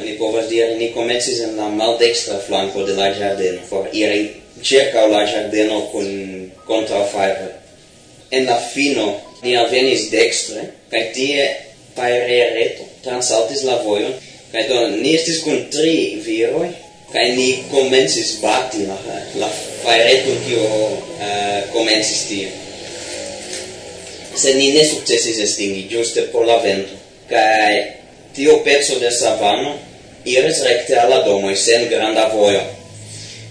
[0.00, 5.06] Oni povas dire ni comencis en la maldextra flanko de la giardeno for iri circa
[5.06, 6.06] la giardeno con
[6.66, 7.54] contra fire
[8.30, 11.46] En la fino ni alvenis dextre kaj tie
[11.96, 14.12] tajrereto transaltis la vojon,
[14.52, 16.68] kaj do ni estis kun tri viroj,
[17.12, 18.98] kaj ni comencis bati la,
[19.40, 19.50] la
[19.84, 22.48] fajreton kio eh, uh, comencis tie.
[24.36, 26.98] Sed ni ne sukcesis estingi, juste por la vento.
[27.30, 27.72] Kaj
[28.36, 29.78] tio pezzo de savano
[30.26, 32.60] iris recte alla domo sen granda voio.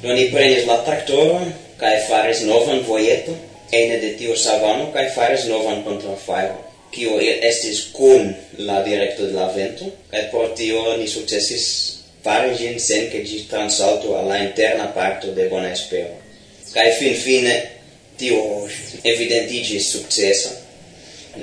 [0.02, 3.34] Doni prenis la tractoron, cae faris novan voieto,
[3.72, 6.60] ene de tio savano, cae faris novan contrafairo,
[6.94, 11.66] cio estis cum la directo de la vento, cae por tio ni successis
[12.26, 16.20] fari gin sen che gi transalto alla interna parto de Bona Espero.
[16.72, 17.72] Cae fin fine
[18.18, 18.68] tio
[19.02, 20.52] evidentigis successa,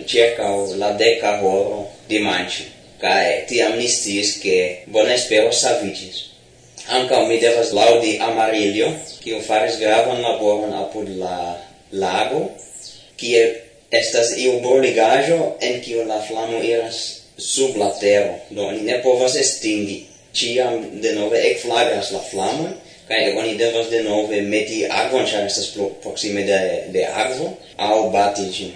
[0.05, 2.72] circa la deca horo di manci
[3.03, 6.31] cae tiam ni sciis che bona espero savigis.
[6.87, 8.89] Ancao mi devas laudi Amarilio,
[9.37, 11.59] o faris gravan laboron apud la
[11.91, 12.51] lago,
[13.19, 13.43] kie
[13.91, 16.99] estas iu broligajo en kiu la flamo iras
[17.37, 20.07] sub la terra, do ni ne povas estingi.
[20.33, 22.71] Ciam de nove ecflagras la flamo,
[23.09, 26.61] cae oni devas de nove meti agvon, char estas proxime de,
[26.95, 28.73] de agvo, au bati.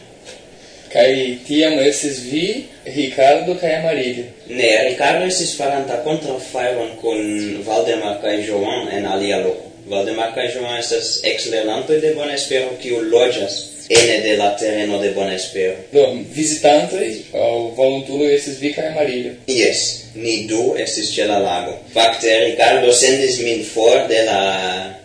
[0.92, 4.24] Kai tiam esses vi, Ricardo kai Amarilio.
[4.46, 9.72] Ne, Ricardo esses faranta contra fairon con Valdemar kai João en alia loco.
[9.86, 15.10] Valdemar kai João esses ex-lernanto de Bona Espero u lojas ene de la terreno de
[15.10, 15.74] Bona Espero.
[15.92, 19.32] Do, visitante au voluntulo esses vi kai Amarilio.
[19.46, 21.78] Yes, ni du estis ce la lago.
[21.92, 24.40] Fakte Ricardo sendis min for de la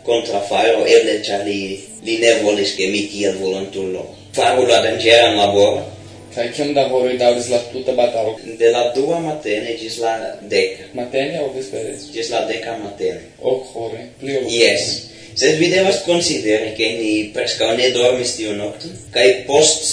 [0.03, 4.20] kontrafajro eble char li, li ne volis che mi kiel voluntulo.
[4.35, 5.87] Fabula danĝeran laboron.
[6.31, 8.37] Kaj kiom da horoj daŭris la tuta batalo?
[8.59, 10.13] De la dua matene ĝis la
[10.53, 10.87] deka.
[10.95, 11.97] Matene aŭ vespere?
[12.13, 13.25] Ĝis la deka matene.
[13.41, 14.45] Ok horoj, pli ol.
[14.47, 14.93] Yes.
[15.41, 19.85] Sed vi devas consideri che ni preskaŭ ne dormis tiu nokto kaj post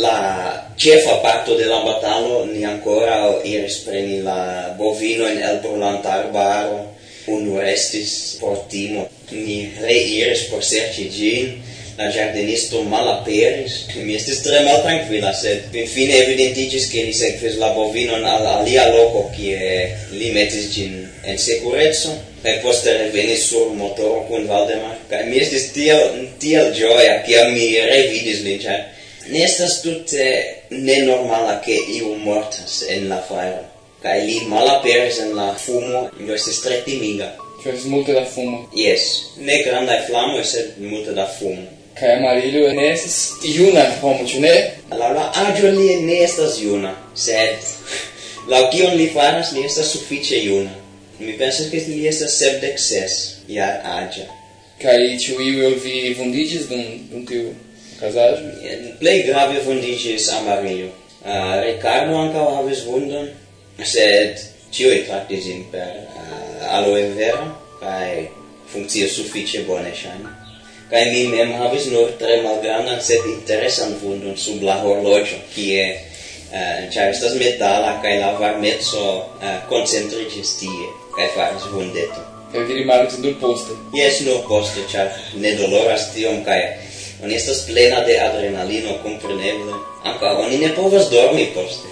[0.00, 0.16] la
[0.80, 6.78] cefa parto de la batalo ni ancora iris preni la bovinojn el brulanta arbaro
[7.28, 11.56] unu restis por timo ni reiris por serci gin,
[11.96, 17.56] la giardinisto malaperis, mi estis tre mal tranquilla, sed fin fine evidentigis che li sequis
[17.56, 22.12] la bovinon al alia loco, che li metis gin en securezzo,
[22.42, 27.72] e poste revenis sur motoro kun Valdemar, kai mi estis tiel, tiel gioia, cia mi
[27.80, 28.76] revidis lin, cioè,
[29.32, 33.64] ne estas tutte nenormala che iu mortas en la faero,
[34.04, 37.32] kai li malaperis en la fumo, mi estis tre timiga.
[37.62, 38.68] Cioè, multe da fumo?
[38.76, 41.75] Yes, ne grandai flamo, sed multe da fumo.
[41.96, 44.54] Kaj Amarillo ne estas juna homo, ĉu ne?
[44.92, 47.70] Laŭ la aĝo li ne estas juna, sed
[48.52, 50.74] laŭ kion li faras li estas sufiĉe juna.
[51.18, 53.16] Mi pensas ke li estas sepdek ses
[53.48, 54.26] jar aĝa.
[54.82, 57.48] Kaj ĉu iu el vi vundiĝis dum dum tiu
[58.00, 58.52] kazaĵo?
[59.00, 60.92] Plej grave vundiĝis Amarillo.
[61.26, 63.30] Uh, ah, Ricardo ankaŭ havis vundon,
[63.82, 67.48] sed tiui traktis ĝin per uh, aloe vera,
[67.80, 68.26] kaj
[68.68, 70.45] funkcias sufiĉe bone shine
[70.90, 76.86] kai mi mem havis nur tre malgrandan sed interesan fundon sub la horloĝo kie uh,
[76.94, 82.22] ĉar estas metala kaj la varmeco uh, koncentriĝis tie kaj faris vundeto.
[82.52, 83.74] Kaj vi rimarkis nur poste?
[83.96, 85.10] Jes, nur poste, ĉar
[85.42, 86.60] ne doloras tiom kaj
[87.24, 89.74] oni estas plena de adrenalino, kompreneble.
[90.04, 91.88] Ankaŭ oni ne povas dormi poste.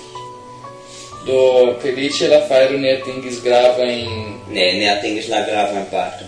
[1.27, 1.39] Do
[1.83, 4.33] felice la fajro ne atingis gravajn...
[4.53, 6.27] Ne, ne atingis la grava in parto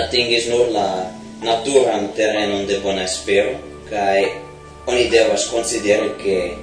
[0.00, 0.86] Atingis nur la
[1.42, 3.54] naturan terrenon de bona espero,
[3.90, 4.30] kai
[4.86, 6.56] oni devas consideri che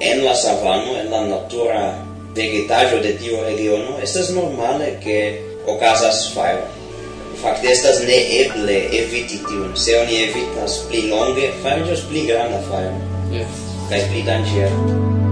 [0.00, 2.04] en la savano, en la natura
[2.34, 6.64] vegetajo de tiu regiono, estas normale che ocasas fairo.
[7.42, 9.76] Fakte estas ne eble eviti tiun.
[9.76, 12.96] Se oni evitas pli longe, fariĝos pli granda fairo.
[13.32, 13.60] Yes.
[13.90, 15.25] Kaj pli danĝera.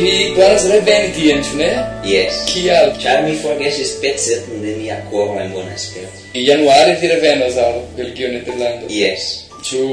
[0.00, 1.66] Vi volas reveni tien, ĉu ne?
[2.08, 2.38] Yes.
[2.48, 2.94] Kial?
[3.02, 6.08] Ĉar mi forgesis peceton de mia koro en bona espero.
[6.32, 8.88] Januare vi revenos al Belgio Nederlando.
[8.88, 9.26] Yes.
[9.68, 9.88] Ĉu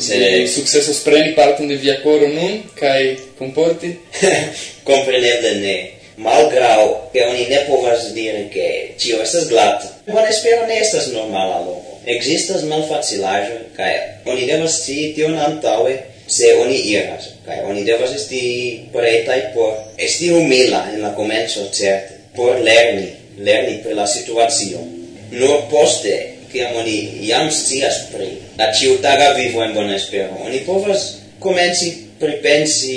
[0.00, 3.02] se vi sukcesos preni parton de via koro nun kaj
[3.40, 3.90] komporti?
[4.88, 5.76] Kompreneble ne.
[6.16, 9.90] Malgrau che oni ne povas dire che tio estas glata.
[10.06, 12.00] Bona espero ne estas normala loco.
[12.06, 13.92] Existas malfacilaĵoj kaj
[14.32, 15.98] oni devas scii tion antaŭe
[16.32, 18.42] se oni iras, kai oni devas esti
[18.92, 23.08] pretai por esti humila en la comenzo, certe, por lerni,
[23.38, 24.80] lerni per la situazio.
[25.32, 26.14] Nur poste,
[26.52, 26.96] kiam oni
[27.28, 31.08] jam scias pri la ciutaga vivo en bona espero, oni povas
[31.40, 32.96] comenci pripensi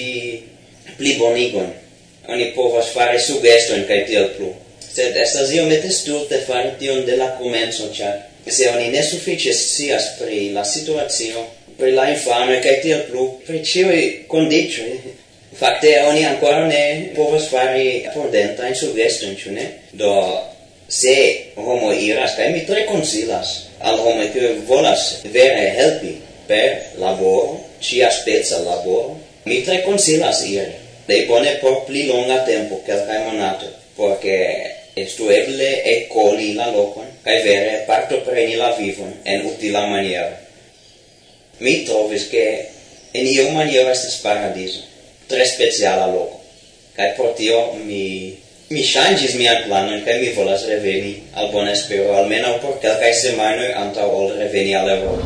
[0.98, 1.68] pli bonigon,
[2.32, 4.54] oni povas fare sugeston kai tiel plu.
[4.96, 8.16] Sed estas iomete stulte fare tion de la comenzo, char
[8.52, 13.62] se oni ne suffice scias pri la situazio, per la infame che ti plu per
[13.62, 15.24] ciui condizioni eh?
[15.56, 19.80] Fakte oni ancora ne povas fari prudenta in sugestion, in ne?
[19.92, 20.44] Do
[20.86, 27.70] se homo iras, kai mi tre consilas al homo che volas vere helpi per laboro,
[27.80, 33.68] ci spezza laboro, mi tre consilas ir Plej bone por pli longa tempo, kelkaj monato,
[33.96, 34.18] por
[34.96, 40.45] estu eble e coli la locon, cae vere partopreni la vivon en utila maniera
[41.58, 42.70] mi trovis che
[43.12, 44.82] in io maniera estas paradiso
[45.28, 46.42] tre speciala loco
[46.96, 48.38] kai pro tio mi
[48.68, 53.70] mi shangis mian plano kai mi volas reveni al bona espero almeno por kelkaj semajnoj
[53.84, 55.22] antaŭ ol reveni al Eŭropo.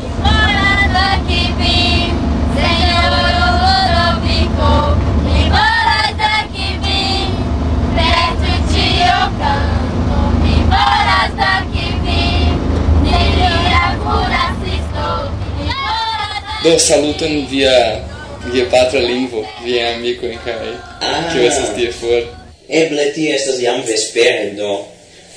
[16.62, 18.04] Do saluton via
[18.52, 20.76] via patra lingvo, via amico in kai.
[21.00, 21.32] Ah.
[21.32, 22.20] che estas tie for?
[22.66, 24.86] Eble ti estas jam vespere do.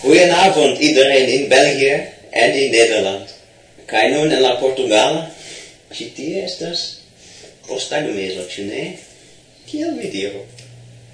[0.01, 1.95] Goedenavond iedereen in België
[2.29, 3.27] en in Nederland.
[3.85, 5.31] kai nun en la Portugala?
[5.93, 6.97] ci ti estas
[7.67, 8.97] posttagmezo, ci ne?
[9.69, 10.41] Kiel mi diru?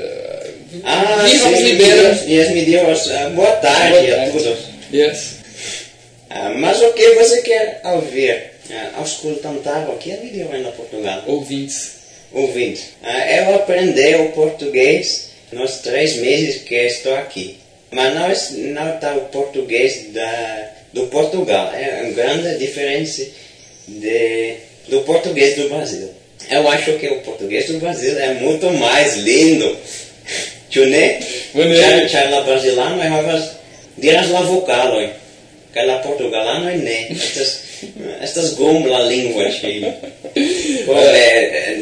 [0.72, 2.16] eh, ah, vi si, libera.
[2.26, 4.72] Yes, mi diros, uh, boa tarde a todos.
[4.92, 5.41] Yes.
[6.34, 8.52] Ah, mas o que você quer ouvir?
[8.70, 11.24] Uh, auscultantar o que é vídeo em Portugal?
[11.28, 11.96] Ouvintes.
[12.32, 12.84] Ouvintes.
[13.04, 17.58] Uh, eu aprendi o português nos três meses que estou aqui.
[17.92, 21.74] Mas não, é, não está o português da, do Portugal.
[21.74, 23.28] É uma grande diferença
[23.86, 24.56] de,
[24.88, 26.10] do português do Brasil.
[26.50, 29.78] Eu acho que o português do Brasil é muito mais lindo.
[30.72, 31.20] Tchune?
[31.52, 33.52] Tchau, tchau, la brasilano, eu vou
[33.98, 34.42] diras la
[35.74, 37.52] kaj la portugalano ne estas
[38.22, 39.76] estas gombla lingvo ĉi
[40.86, 41.78] por eh, eh,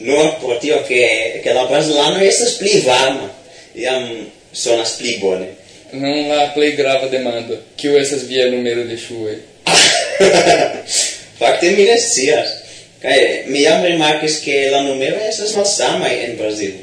[0.00, 1.02] nur por tio ke
[1.44, 3.28] ke la brazilanoj estas pli varma
[3.74, 4.08] jam
[4.52, 5.52] sonas pli bone
[5.94, 7.56] Non la plej grava demando.
[7.78, 9.36] Kiu estas via numero de ŝuoj?
[11.40, 12.50] Fakte mi ne scias.
[13.02, 16.82] Kaj mi jam rimarkis ke la numero estas malsama en Brazilo.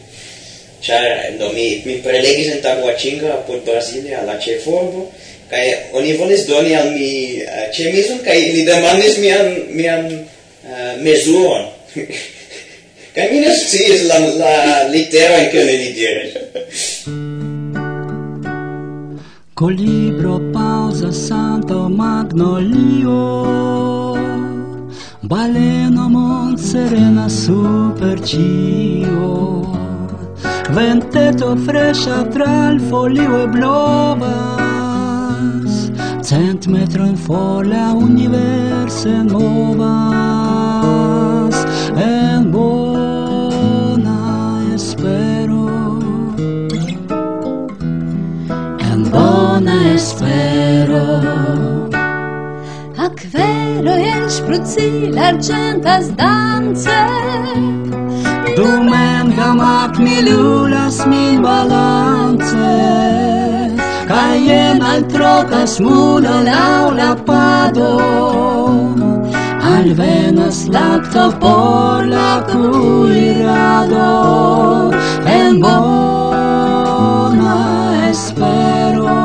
[0.85, 5.09] Ĉar do mi mi prelegis en Taboatinga apud Brazilia, la ĉefurbo,
[5.51, 7.11] kai oni volis doni al mi
[7.43, 11.65] eh, ĉemizon kai li demandis mian mian uh, mezuron.
[13.15, 14.53] kai mi ne sciis la, la
[14.93, 16.31] literojn kion li diris.
[19.61, 23.19] Colibro pausa santo magnolio
[25.21, 29.69] Baleno mon serena super cio
[30.71, 34.60] Venteto fresca tra il folio e bloba
[36.31, 39.95] cent metroin for la universe novas.
[41.97, 44.19] En bona
[44.73, 45.63] espero
[48.91, 51.03] en bona espero
[53.07, 56.99] Aquero en spruci l'argentas dance
[58.55, 63.10] Dumen gamak mi lulas min balance.
[64.51, 67.91] Facile maltrokas mulo laŭ la pado.
[69.75, 74.09] Alvenas lacto por la cuirado
[75.35, 77.55] En bona
[78.11, 79.15] espero.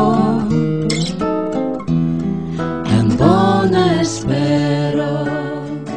[2.97, 5.11] En bona espero.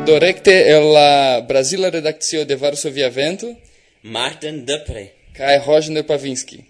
[0.07, 3.47] Do recte el la Brasila redakcio de Varsovia Vento
[4.01, 6.68] Martin Dupre Kai Roger Pavinski.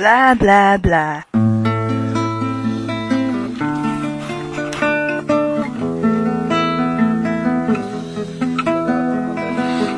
[0.00, 1.24] bla bla bla.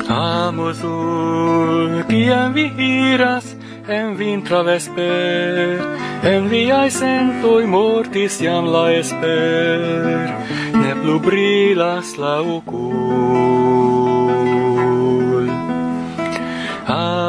[0.09, 2.65] Amo sur, kiam vi
[3.13, 3.55] iras
[3.87, 5.79] en vintra vesper,
[6.31, 10.35] en viai sentoi mortis jam la esper,
[10.81, 13.52] ne plu brilas la oculo.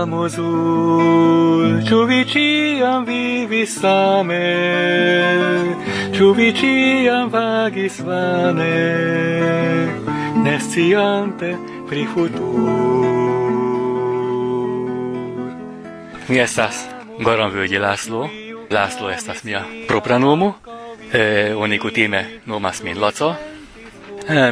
[0.04, 4.44] amuzul, Ciu vi ciam vivis same,
[6.12, 8.76] Ciu vi ciam vagis vane,
[10.44, 11.56] Nesciante
[11.88, 13.12] pri futur.
[16.28, 18.28] Mi estas Goranvölgyi László,
[18.68, 20.56] László estas mia propra nomo,
[21.12, 23.36] eh, oni kutime nomas min Laca,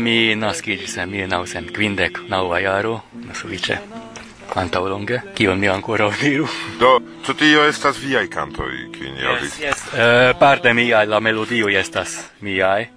[0.00, 3.00] Mi naskiĝis en 1959 jaro,
[3.32, 4.01] sufiĉe
[4.54, 6.48] antaŭ longe, kion mi ancora diru.
[6.80, 9.86] Do, ĉu tio estas viaj kantoj, ni Yes, yes.
[9.92, 12.88] Uh, parte miaj, la melodioj estas miaj.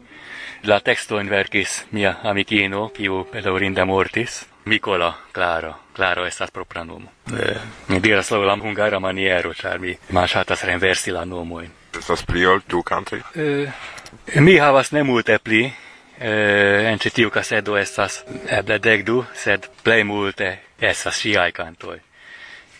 [0.65, 4.45] La tekstojn verkis mia amikino, kiu bedaŭrinde mortis.
[4.65, 5.75] Mikola, Klaro.
[5.95, 7.11] Klaro estas propra nomo.
[7.29, 11.69] Eh, mi diras laŭ la hungara maniero, ĉar mi malŝatas renversi la nomojn.
[11.99, 13.21] Estas pli ol du kantoj?
[13.35, 13.69] Eh,
[14.41, 15.61] mi havas ne multe pli,
[16.17, 21.99] eh, en ĉi tiu kasedo estas eble dekdu, sed plej multe estas ŝiaj kantoj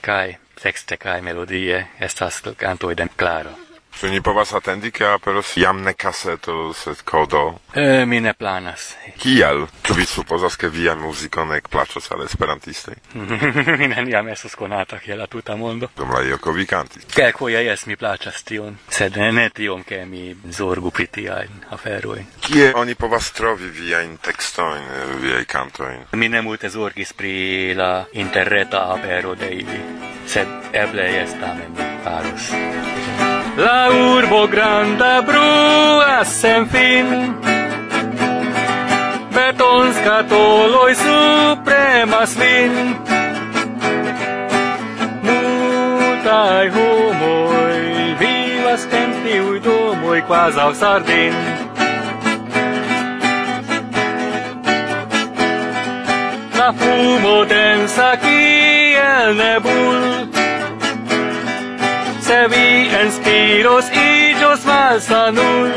[0.05, 3.64] kaj tekste kaj melodie estas kantoj de claro.
[3.99, 7.59] Czy nie povas atendi ke aperos jam ne kaseto sed kodo?
[7.73, 8.95] E, mi ne planas.
[9.17, 9.67] Kial?
[9.83, 12.95] Ĉu vi supozas ke via muziko ne plaĉos al esperantistoj?
[13.79, 15.87] mi neniam estas konata kiel la tuta mondo.
[15.97, 17.07] Dum la Jokovi kantis.
[17.15, 22.27] Kelkfoje jes mi plaĉas tion, sed ne tiom ke mi zorgu pri tiajn aferojn.
[22.41, 26.03] Kie oni povas trovi viajn tekstojn, eh, viaj kantojn?
[26.11, 29.79] Mi ne multe zorgis pri la interreta apero de ili,
[30.27, 32.51] sed eble jes tamen mi faros
[33.57, 37.07] la urbo granda bruas sen fin.
[39.35, 42.73] Beton scatoloi supremas lin,
[45.25, 51.35] Multai homoi vivas en tiuj domoj kvazaŭ sardin.
[56.57, 60.34] La fumo densa kiel nebul,
[62.25, 62.67] se vi
[63.01, 65.69] enspiros iĝos malsanul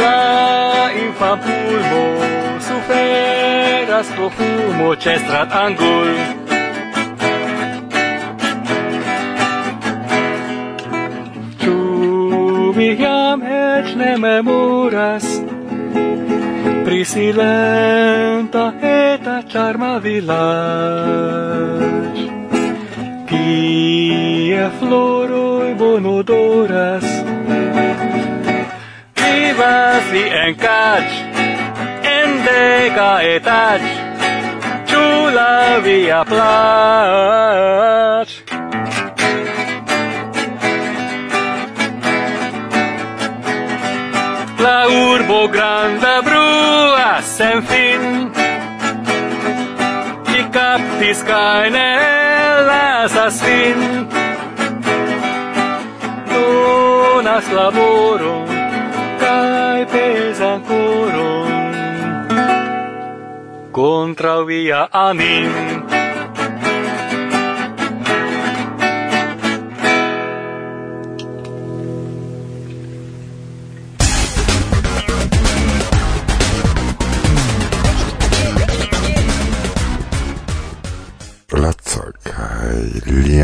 [0.00, 2.02] La infa pulmo
[2.66, 6.12] suferas pro fumo ĉe stratangul
[11.64, 11.76] Ĉu
[12.76, 15.26] mi jam ec ne memoras?
[16.84, 21.56] Pri silenta eta charma vilaĝ.
[23.36, 27.04] Kie floroi bonodoras
[29.20, 31.12] Vivas li en cach
[32.16, 33.86] En deca etach
[34.88, 35.04] Ĉu
[35.36, 36.50] la via plaĉ?
[44.64, 44.78] La
[45.12, 48.02] urbo granda brua sen fin
[50.30, 52.25] Ti kaptis kaj ne
[53.06, 54.08] lasas vin.
[56.30, 58.46] Donas laboron
[59.20, 61.46] Kai pesan koron
[63.70, 65.75] Contra via amin.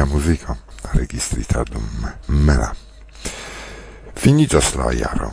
[0.03, 0.57] mia muziko
[0.93, 2.73] registrita dum mela.
[4.19, 5.31] Finiĝas la jaro,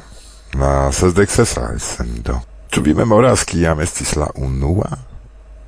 [0.54, 2.40] la sesdekcesa elsendo.
[2.70, 4.90] Ĉu vi memoras kiam estis la unua?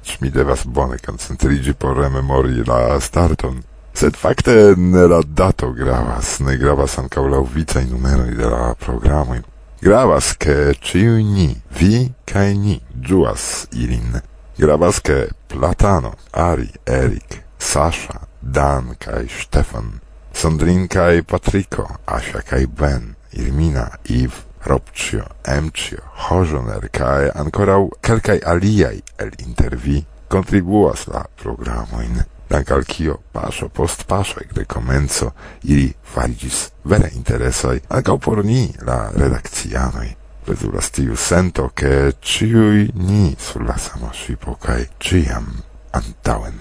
[0.06, 3.64] Ĉu mi devas bone koncentriĝi por rememori la starton?
[3.94, 9.42] Sed fakte ne la dato gravas, ne gravas ankaŭ la vicaj numeroj de la programoj.
[9.82, 14.22] Gravas, ke ĉiuj ni, vi kai ni, ĝuas ilin.
[14.58, 20.02] Gravas, ke Platano, Ari, Erik, Sasha, Dan kai Stefan,
[20.34, 29.02] Sandrin kai Patriko, Asia kai Ben, Irmina, Iv, Robcio, Emcio, Hojoner kai ankoraŭ kelkai aliai
[29.18, 32.24] el intervi contribuas la programoin.
[32.50, 35.32] Dank al kio paso post paŝo ekde komenco
[35.64, 40.10] ili farigis vere interesaj ankaŭ por ni la redakcianoj.
[40.46, 45.48] Plezuras tiu sento, ke ĉiuj ni sur la sama ŝipo kaj ĉiam
[45.94, 46.58] antaŭen.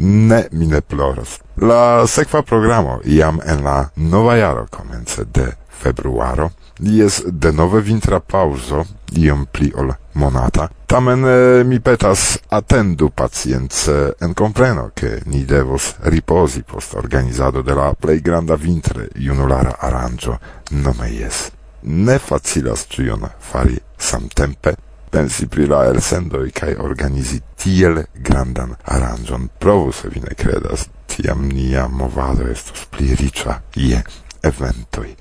[0.00, 1.40] Ne, mi ne ploras.
[1.56, 5.46] La sekva programo iam en la nova jaro komence de
[5.82, 6.50] februaro.
[6.78, 10.68] Jes denove vintra pauzo, iom pli ol monata.
[10.86, 17.74] Tamen eh, mi petas atendu pacience en compreno che ni devos riposi post organizado de
[17.74, 20.38] la plei granda vintre junulara aranjo
[20.70, 21.50] nome jes.
[21.80, 24.76] Ne facilas cion fari samtempe,
[25.10, 29.48] pensi pri la elsendoj kaj organizi tiel grandan aranĝon.
[29.58, 34.02] Provu, se vi ne kredas, tiam nia movado estos pli riĉa je
[34.42, 35.14] eventoj.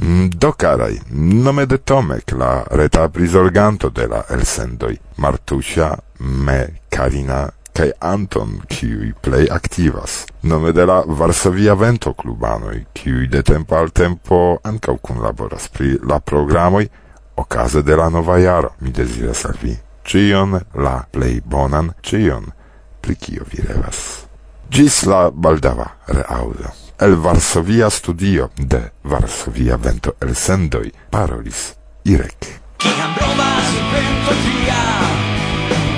[0.00, 0.98] Mm, do caraj,
[1.44, 9.12] nome de Tomek, la reta prizorganto de la elsendoj, Martusia, me, Karina kaj Anton, kiuj
[9.22, 10.26] plej aktivas.
[10.42, 16.20] Nome de la Varsovia Vento klubanoj, kiuj de tempo al tempo ankaŭ kunlaboras pri la
[16.20, 16.86] programoj,
[17.40, 22.50] Ocaze de la nova jaro mi desiras al vi cion la plej bonan, cion
[23.00, 24.26] pri kio vi revas.
[24.68, 26.68] Gis la baldava reaudo.
[27.00, 31.72] El Varsovia studio de Varsovia vento el sendoi parolis
[32.04, 32.46] Irek.
[32.76, 34.82] Kiam provas vento tria,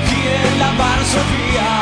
[0.06, 1.81] kiel la Varsovia